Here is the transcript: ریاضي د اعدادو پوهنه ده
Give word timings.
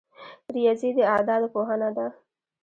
ریاضي 0.55 0.89
د 0.97 0.99
اعدادو 1.13 1.47
پوهنه 1.53 1.89
ده 1.97 2.07